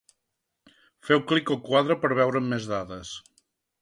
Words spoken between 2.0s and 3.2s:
per veure'n més dades.